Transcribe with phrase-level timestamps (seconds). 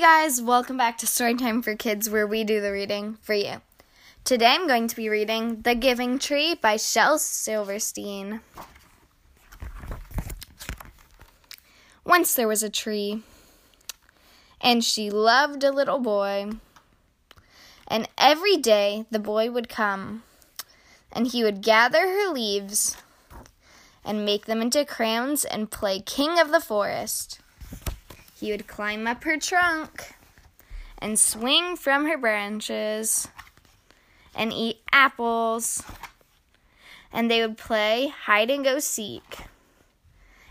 [0.00, 3.60] Guys, welcome back to Storytime for Kids, where we do the reading for you.
[4.24, 8.40] Today I'm going to be reading The Giving Tree by Shel Silverstein.
[12.02, 13.22] Once there was a tree,
[14.58, 16.52] and she loved a little boy.
[17.86, 20.22] And every day the boy would come,
[21.12, 22.96] and he would gather her leaves
[24.02, 27.40] and make them into crowns and play king of the forest.
[28.40, 30.14] He would climb up her trunk
[30.98, 33.28] and swing from her branches
[34.34, 35.84] and eat apples.
[37.12, 39.40] And they would play hide and go seek.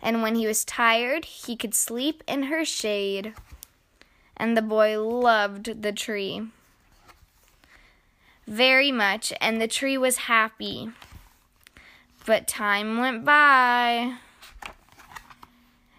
[0.00, 3.34] And when he was tired, he could sleep in her shade.
[4.36, 6.48] And the boy loved the tree
[8.46, 10.90] very much, and the tree was happy.
[12.26, 14.16] But time went by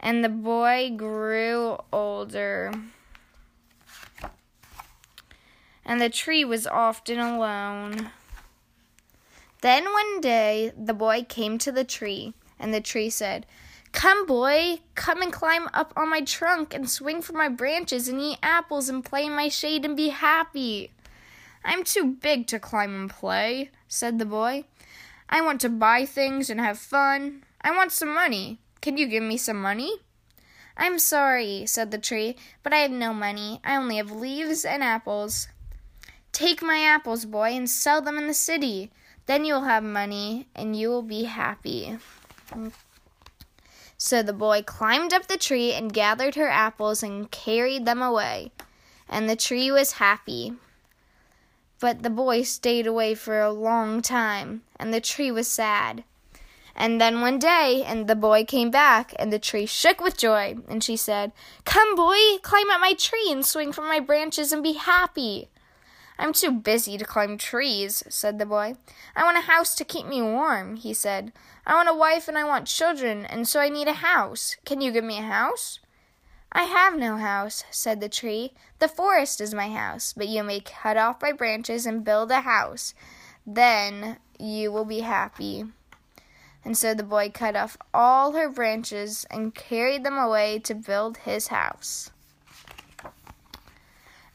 [0.00, 2.72] and the boy grew older.
[5.84, 8.10] And the tree was often alone.
[9.60, 13.46] Then one day the boy came to the tree, and the tree said,
[13.92, 18.20] Come, boy, come and climb up on my trunk and swing from my branches and
[18.20, 20.90] eat apples and play in my shade and be happy.
[21.64, 24.64] I'm too big to climb and play, said the boy.
[25.28, 27.44] I want to buy things and have fun.
[27.60, 28.58] I want some money.
[28.80, 29.92] Can you give me some money?
[30.76, 33.60] I'm sorry, said the tree, but I have no money.
[33.64, 35.48] I only have leaves and apples.
[36.32, 38.92] Take my apples, boy, and sell them in the city.
[39.26, 41.98] Then you will have money and you will be happy.
[43.96, 48.52] So the boy climbed up the tree and gathered her apples and carried them away.
[49.08, 50.52] And the tree was happy.
[51.80, 56.04] But the boy stayed away for a long time, and the tree was sad.
[56.80, 60.58] And then one day, and the boy came back, and the tree shook with joy,
[60.68, 61.32] and she said,
[61.64, 65.48] Come, boy, climb up my tree and swing from my branches and be happy.
[66.20, 68.74] I'm too busy to climb trees, said the boy.
[69.16, 71.32] I want a house to keep me warm, he said.
[71.66, 74.56] I want a wife and I want children, and so I need a house.
[74.64, 75.80] Can you give me a house?
[76.52, 78.52] I have no house, said the tree.
[78.78, 82.42] The forest is my house, but you may cut off my branches and build a
[82.42, 82.94] house.
[83.44, 85.64] Then you will be happy.
[86.64, 91.18] And so the boy cut off all her branches and carried them away to build
[91.18, 92.10] his house.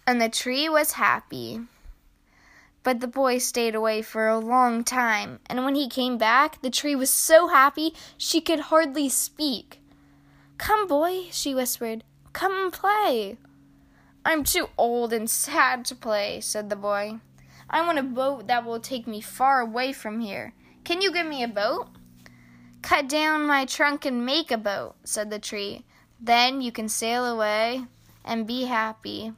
[0.08, 1.62] And the tree was happy.
[2.84, 6.70] But the boy stayed away for a long time, and when he came back, the
[6.70, 9.80] tree was so happy she could hardly speak.
[10.58, 12.04] Come, boy, she whispered.
[12.34, 13.38] Come and play.
[14.26, 17.20] I'm too old and sad to play, said the boy.
[17.70, 20.54] I want a boat that will take me far away from here.
[20.84, 21.88] Can you give me a boat?
[22.84, 25.86] Cut down my trunk and make a boat, said the tree.
[26.20, 27.86] Then you can sail away
[28.26, 29.32] and be happy.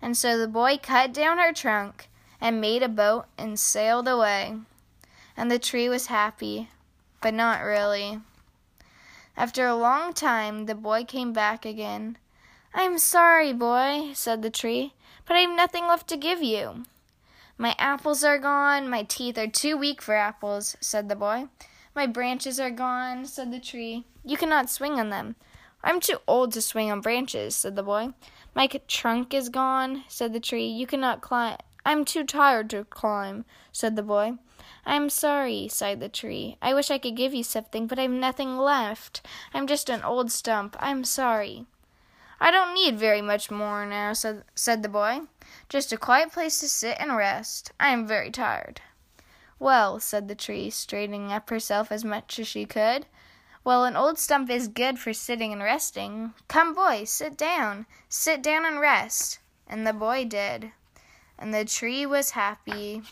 [0.00, 2.08] And so the boy cut down her trunk
[2.40, 4.56] and made a boat and sailed away.
[5.36, 6.70] And the tree was happy,
[7.20, 8.20] but not really.
[9.36, 12.16] After a long time, the boy came back again.
[12.74, 14.94] I'm sorry, boy, said the tree,
[15.26, 16.84] but I have nothing left to give you.
[17.58, 18.88] My apples are gone.
[18.88, 21.48] My teeth are too weak for apples, said the boy.
[21.96, 24.04] My branches are gone, said the tree.
[24.22, 25.34] You cannot swing on them.
[25.82, 28.10] I'm too old to swing on branches, said the boy.
[28.54, 30.66] My trunk is gone, said the tree.
[30.66, 31.56] You cannot climb.
[31.86, 34.34] I'm too tired to climb, said the boy.
[34.84, 36.58] I'm sorry, sighed the tree.
[36.60, 39.26] I wish I could give you something, but I've nothing left.
[39.54, 40.76] I'm just an old stump.
[40.78, 41.64] I'm sorry.
[42.38, 45.20] I don't need very much more now, said, said the boy.
[45.70, 47.72] Just a quiet place to sit and rest.
[47.80, 48.82] I am very tired.
[49.58, 53.06] Well, said the tree, straightening up herself as much as she could.
[53.64, 56.34] Well, an old stump is good for sitting and resting.
[56.46, 57.86] Come, boy, sit down.
[58.08, 59.40] Sit down and rest.
[59.66, 60.70] And the boy did.
[61.38, 63.02] And the tree was happy.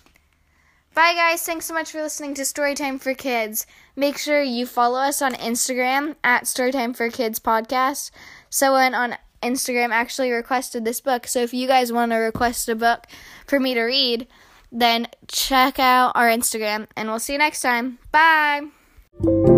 [0.94, 1.42] Bye, guys.
[1.42, 3.66] Thanks so much for listening to Storytime for Kids.
[3.96, 8.12] Make sure you follow us on Instagram at Storytime for Kids Podcast.
[8.48, 11.26] Someone on Instagram actually requested this book.
[11.26, 13.08] So if you guys want to request a book
[13.44, 14.28] for me to read,
[14.74, 17.98] then check out our Instagram and we'll see you next time.
[18.10, 19.53] Bye.